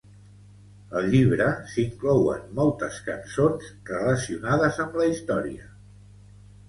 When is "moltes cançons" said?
2.61-3.69